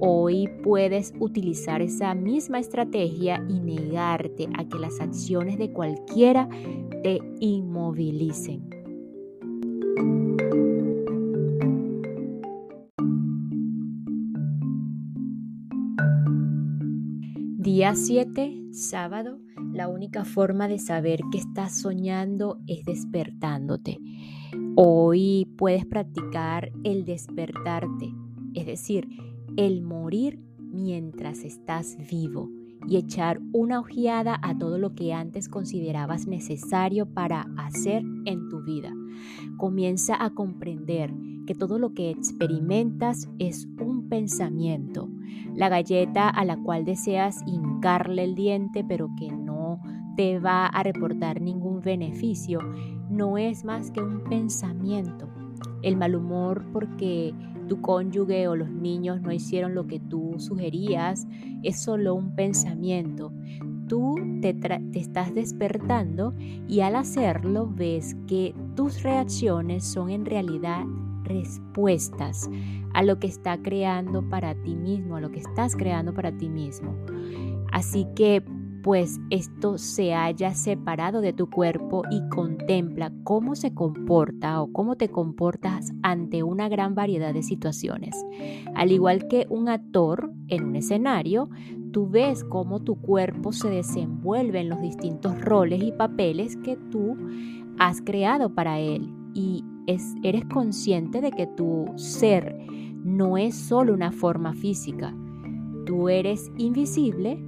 Hoy 0.00 0.48
puedes 0.62 1.14
utilizar 1.18 1.80
esa 1.80 2.14
misma 2.14 2.58
estrategia 2.58 3.44
y 3.48 3.60
negarte 3.60 4.48
a 4.58 4.68
que 4.68 4.78
las 4.78 5.00
acciones 5.00 5.58
de 5.58 5.72
cualquiera 5.72 6.48
te 7.02 7.20
inmovilicen. 7.40 8.68
Día 17.58 17.94
7, 17.94 18.72
sábado. 18.72 19.43
La 19.74 19.88
única 19.88 20.24
forma 20.24 20.68
de 20.68 20.78
saber 20.78 21.18
que 21.32 21.38
estás 21.38 21.80
soñando 21.80 22.60
es 22.68 22.84
despertándote. 22.84 23.98
Hoy 24.76 25.52
puedes 25.58 25.84
practicar 25.84 26.70
el 26.84 27.04
despertarte, 27.04 28.14
es 28.54 28.66
decir, 28.66 29.08
el 29.56 29.82
morir 29.82 30.38
mientras 30.60 31.40
estás 31.40 31.96
vivo 32.08 32.48
y 32.86 32.98
echar 32.98 33.40
una 33.52 33.80
ojeada 33.80 34.38
a 34.42 34.56
todo 34.56 34.78
lo 34.78 34.94
que 34.94 35.12
antes 35.12 35.48
considerabas 35.48 36.28
necesario 36.28 37.06
para 37.06 37.48
hacer 37.56 38.04
en 38.26 38.48
tu 38.48 38.62
vida. 38.62 38.92
Comienza 39.56 40.22
a 40.24 40.30
comprender 40.30 41.12
que 41.48 41.54
todo 41.56 41.80
lo 41.80 41.94
que 41.94 42.10
experimentas 42.10 43.28
es 43.40 43.66
un 43.80 44.08
pensamiento. 44.08 45.08
La 45.56 45.68
galleta 45.68 46.28
a 46.28 46.44
la 46.44 46.56
cual 46.56 46.84
deseas 46.84 47.42
hincarle 47.46 48.22
el 48.22 48.36
diente 48.36 48.84
pero 48.84 49.10
que 49.18 49.30
te 50.16 50.38
va 50.38 50.66
a 50.66 50.82
reportar 50.82 51.40
ningún 51.40 51.80
beneficio 51.80 52.60
no 53.10 53.38
es 53.38 53.64
más 53.64 53.90
que 53.90 54.00
un 54.00 54.24
pensamiento. 54.24 55.28
El 55.82 55.96
mal 55.96 56.14
humor 56.14 56.64
porque 56.72 57.34
tu 57.68 57.80
cónyuge 57.80 58.48
o 58.48 58.56
los 58.56 58.70
niños 58.70 59.20
no 59.20 59.32
hicieron 59.32 59.74
lo 59.74 59.86
que 59.86 60.00
tú 60.00 60.34
sugerías, 60.38 61.26
es 61.62 61.80
solo 61.80 62.14
un 62.14 62.34
pensamiento. 62.34 63.32
Tú 63.88 64.16
te, 64.40 64.56
estás 64.94 65.34
despertando 65.34 66.34
y 66.68 66.80
al 66.80 66.96
hacerlo 66.96 67.70
ves 67.74 68.16
que 68.26 68.54
tus 68.74 69.02
reacciones 69.02 69.84
son 69.84 70.10
en 70.10 70.24
realidad 70.24 70.84
respuestas 71.24 72.50
a 72.92 73.02
lo 73.02 73.18
que 73.18 73.26
está 73.26 73.58
creando 73.58 74.28
para 74.28 74.54
ti 74.54 74.74
mismo, 74.74 75.16
a 75.16 75.20
lo 75.20 75.30
que 75.30 75.40
estás 75.40 75.76
creando 75.76 76.12
para 76.14 76.36
ti 76.36 76.48
mismo. 76.48 76.94
Así 77.72 78.06
que 78.14 78.42
pues 78.84 79.18
esto 79.30 79.78
se 79.78 80.12
haya 80.12 80.52
separado 80.54 81.22
de 81.22 81.32
tu 81.32 81.48
cuerpo 81.48 82.02
y 82.10 82.20
contempla 82.28 83.10
cómo 83.24 83.54
se 83.54 83.72
comporta 83.72 84.60
o 84.60 84.70
cómo 84.70 84.96
te 84.96 85.08
comportas 85.08 85.94
ante 86.02 86.42
una 86.42 86.68
gran 86.68 86.94
variedad 86.94 87.32
de 87.32 87.42
situaciones. 87.42 88.14
Al 88.74 88.92
igual 88.92 89.26
que 89.26 89.46
un 89.48 89.70
actor 89.70 90.30
en 90.48 90.66
un 90.66 90.76
escenario, 90.76 91.48
tú 91.92 92.10
ves 92.10 92.44
cómo 92.44 92.82
tu 92.82 93.00
cuerpo 93.00 93.52
se 93.52 93.70
desenvuelve 93.70 94.60
en 94.60 94.68
los 94.68 94.82
distintos 94.82 95.40
roles 95.40 95.82
y 95.82 95.90
papeles 95.90 96.58
que 96.58 96.76
tú 96.76 97.16
has 97.78 98.02
creado 98.02 98.54
para 98.54 98.80
él 98.80 99.10
y 99.32 99.64
eres 100.22 100.44
consciente 100.52 101.22
de 101.22 101.30
que 101.30 101.46
tu 101.46 101.86
ser 101.96 102.54
no 103.02 103.38
es 103.38 103.54
solo 103.54 103.94
una 103.94 104.12
forma 104.12 104.52
física. 104.52 105.16
Tú 105.86 106.10
eres 106.10 106.52
invisible, 106.58 107.38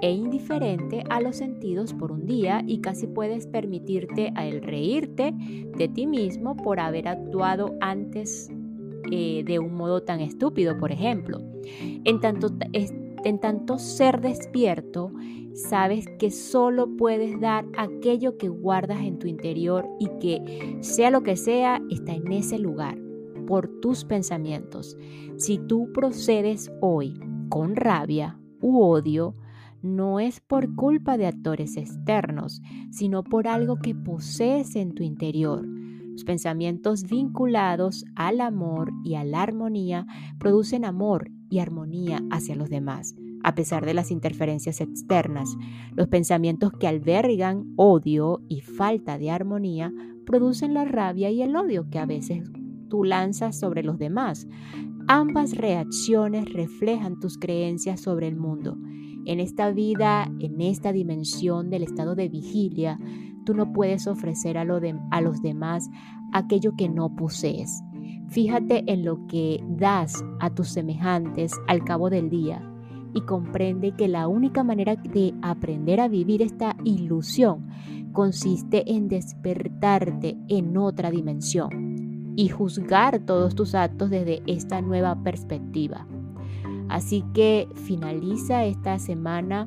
e 0.00 0.12
indiferente 0.12 1.04
a 1.10 1.20
los 1.20 1.36
sentidos 1.36 1.92
por 1.94 2.12
un 2.12 2.26
día 2.26 2.62
y 2.66 2.80
casi 2.80 3.06
puedes 3.06 3.46
permitirte 3.46 4.32
el 4.36 4.62
reírte 4.62 5.32
de 5.34 5.88
ti 5.88 6.06
mismo 6.06 6.56
por 6.56 6.80
haber 6.80 7.08
actuado 7.08 7.74
antes 7.80 8.50
eh, 9.10 9.42
de 9.44 9.58
un 9.58 9.74
modo 9.74 10.02
tan 10.02 10.20
estúpido, 10.20 10.76
por 10.78 10.92
ejemplo. 10.92 11.40
En 12.04 12.20
tanto, 12.20 12.50
en 12.72 13.40
tanto 13.40 13.78
ser 13.78 14.20
despierto, 14.20 15.12
sabes 15.54 16.06
que 16.18 16.30
solo 16.30 16.96
puedes 16.96 17.40
dar 17.40 17.66
aquello 17.76 18.38
que 18.38 18.48
guardas 18.48 19.00
en 19.00 19.18
tu 19.18 19.26
interior 19.26 19.86
y 19.98 20.08
que 20.20 20.78
sea 20.80 21.10
lo 21.10 21.22
que 21.22 21.36
sea, 21.36 21.82
está 21.90 22.12
en 22.14 22.30
ese 22.32 22.58
lugar 22.58 22.98
por 23.46 23.68
tus 23.80 24.04
pensamientos. 24.04 24.96
Si 25.36 25.58
tú 25.58 25.90
procedes 25.92 26.70
hoy 26.80 27.18
con 27.48 27.76
rabia 27.76 28.38
u 28.60 28.82
odio, 28.82 29.34
no 29.82 30.20
es 30.20 30.40
por 30.40 30.74
culpa 30.74 31.16
de 31.16 31.26
actores 31.26 31.76
externos, 31.76 32.60
sino 32.90 33.22
por 33.22 33.46
algo 33.48 33.76
que 33.76 33.94
posees 33.94 34.76
en 34.76 34.94
tu 34.94 35.02
interior. 35.02 35.66
Los 35.66 36.24
pensamientos 36.24 37.04
vinculados 37.04 38.04
al 38.16 38.40
amor 38.40 38.90
y 39.04 39.14
a 39.14 39.24
la 39.24 39.42
armonía 39.42 40.06
producen 40.38 40.84
amor 40.84 41.30
y 41.48 41.60
armonía 41.60 42.20
hacia 42.30 42.56
los 42.56 42.68
demás, 42.68 43.14
a 43.44 43.54
pesar 43.54 43.86
de 43.86 43.94
las 43.94 44.10
interferencias 44.10 44.80
externas. 44.80 45.56
Los 45.94 46.08
pensamientos 46.08 46.72
que 46.72 46.88
albergan 46.88 47.72
odio 47.76 48.42
y 48.48 48.62
falta 48.62 49.16
de 49.16 49.30
armonía 49.30 49.92
producen 50.26 50.74
la 50.74 50.84
rabia 50.84 51.30
y 51.30 51.40
el 51.40 51.54
odio 51.54 51.88
que 51.88 52.00
a 52.00 52.06
veces 52.06 52.50
tú 52.88 53.04
lanzas 53.04 53.58
sobre 53.58 53.84
los 53.84 53.98
demás. 53.98 54.48
Ambas 55.06 55.56
reacciones 55.56 56.52
reflejan 56.52 57.18
tus 57.20 57.38
creencias 57.38 58.00
sobre 58.00 58.26
el 58.26 58.36
mundo 58.36 58.76
en 59.28 59.40
esta 59.40 59.70
vida, 59.70 60.26
en 60.40 60.60
esta 60.62 60.90
dimensión 60.90 61.68
del 61.68 61.82
estado 61.82 62.14
de 62.14 62.30
vigilia, 62.30 62.98
tú 63.44 63.52
no 63.52 63.74
puedes 63.74 64.06
ofrecer 64.06 64.56
a, 64.56 64.64
los 64.64 65.42
demás 65.42 65.90
aquello 66.32 66.72
que 66.76 66.88
no 66.88 67.14
posees. 67.14 67.82
Fíjate 68.28 68.90
en 68.90 69.04
lo 69.04 69.26
que 69.26 69.62
das 69.68 70.24
a 70.40 70.48
tus 70.48 70.68
semejantes 70.68 71.52
al 71.66 71.84
cabo 71.84 72.08
del 72.08 72.30
día 72.30 72.62
y 73.12 73.20
comprende 73.20 73.92
que 73.92 74.08
la 74.08 74.28
única 74.28 74.64
manera 74.64 74.96
de 74.96 75.34
aprender 75.42 76.00
a 76.00 76.08
vivir 76.08 76.40
esta 76.40 76.74
ilusión 76.84 77.68
consiste 78.12 78.90
en 78.90 79.08
despertarte 79.08 80.38
en 80.48 80.74
otra 80.78 81.10
dimensión 81.10 82.32
y 82.34 82.48
juzgar 82.48 83.18
todos 83.20 83.54
tus 83.54 83.74
actos 83.74 84.08
desde 84.08 84.42
esta 84.46 84.80
nueva 84.80 85.22
perspectiva. 85.22 86.06
Así 86.88 87.24
que 87.34 87.68
finaliza 87.74 88.64
esta 88.64 88.98
semana 88.98 89.66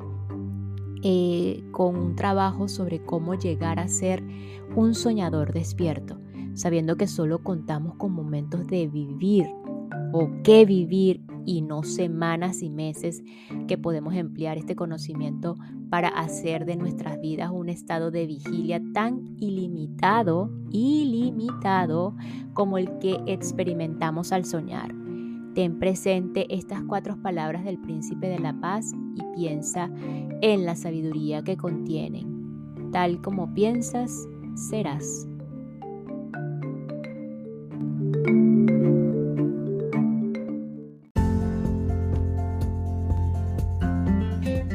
eh, 1.04 1.64
con 1.72 1.96
un 1.96 2.16
trabajo 2.16 2.68
sobre 2.68 3.04
cómo 3.04 3.36
llegar 3.36 3.80
a 3.80 3.88
ser 3.88 4.24
un 4.76 4.94
soñador 4.94 5.54
despierto, 5.54 6.20
sabiendo 6.54 6.96
que 6.96 7.08
solo 7.08 7.44
contamos 7.44 7.96
con 7.96 8.12
momentos 8.14 8.68
de 8.68 8.88
vivir 8.88 9.48
o 10.14 10.30
que 10.44 10.66
vivir 10.66 11.24
y 11.46 11.62
no 11.62 11.84
semanas 11.84 12.62
y 12.62 12.70
meses 12.70 13.24
que 13.68 13.78
podemos 13.78 14.14
emplear 14.14 14.58
este 14.58 14.76
conocimiento 14.76 15.56
para 15.90 16.10
hacer 16.10 16.66
de 16.66 16.76
nuestras 16.76 17.20
vidas 17.20 17.50
un 17.52 17.70
estado 17.70 18.12
de 18.12 18.28
vigilia 18.28 18.82
tan 18.94 19.36
ilimitado, 19.40 20.52
ilimitado 20.70 22.16
como 22.54 22.78
el 22.78 23.00
que 23.00 23.20
experimentamos 23.26 24.32
al 24.32 24.46
soñar. 24.46 25.01
Ten 25.54 25.80
presente 25.80 26.46
estas 26.54 26.82
cuatro 26.84 27.22
palabras 27.22 27.66
del 27.66 27.78
príncipe 27.78 28.28
de 28.28 28.40
la 28.40 28.54
paz 28.60 28.94
y 29.16 29.36
piensa 29.36 29.90
en 30.42 30.66
la 30.66 30.76
sabiduría 30.76 31.44
que 31.44 31.58
contienen. 31.58 32.90
Tal 32.92 33.22
como 33.22 33.54
piensas, 33.54 34.28
serás. 34.56 35.28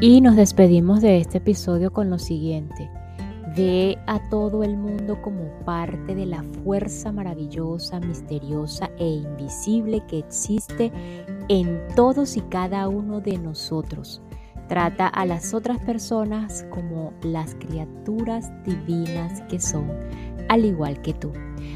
Y 0.03 0.21
nos 0.21 0.37
despedimos 0.37 1.01
de 1.01 1.19
este 1.19 1.39
episodio 1.39 1.91
con 1.91 2.11
lo 2.11 2.19
siguiente. 2.19 2.91
Ve 3.57 3.97
a 4.07 4.21
todo 4.29 4.62
el 4.64 4.77
mundo 4.77 5.23
como 5.23 5.49
parte 5.64 6.14
de 6.14 6.27
la 6.27 6.42
fuerza 6.62 7.11
maravillosa, 7.11 8.01
misteriosa 8.01 8.90
e 8.99 9.07
invisible 9.07 10.03
que 10.07 10.19
existe 10.19 10.92
en 11.49 11.81
todos 11.97 12.37
y 12.37 12.42
cada 12.42 12.87
uno 12.88 13.23
de 13.23 13.38
nosotros. 13.38 14.21
Trata 14.69 15.07
a 15.07 15.25
las 15.25 15.55
otras 15.55 15.79
personas 15.79 16.66
como 16.69 17.14
las 17.23 17.55
criaturas 17.55 18.53
divinas 18.62 19.40
que 19.49 19.59
son, 19.59 19.90
al 20.51 20.66
igual 20.66 21.01
que 21.01 21.14
tú. 21.14 21.33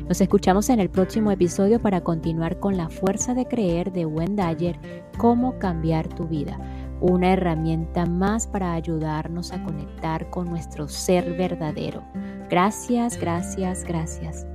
Nos 0.07 0.21
escuchamos 0.21 0.69
en 0.69 0.81
el 0.81 0.91
próximo 0.91 1.31
episodio 1.31 1.81
para 1.81 2.03
continuar 2.03 2.59
con 2.61 2.77
la 2.77 2.91
fuerza 2.91 3.33
de 3.33 3.47
creer 3.47 3.91
de 3.91 4.05
Wendayer, 4.05 4.79
cómo 5.17 5.59
cambiar 5.59 6.09
tu 6.09 6.29
vida 6.29 6.59
una 7.01 7.33
herramienta 7.33 8.07
más 8.07 8.47
para 8.47 8.73
ayudarnos 8.75 9.53
a 9.53 9.63
conectar 9.63 10.31
con 10.31 10.49
nuestro 10.49 10.89
ser 10.89 11.37
verdadero. 11.37 12.03
Gracias, 12.49 13.19
gracias, 13.19 13.85
gracias. 13.85 14.47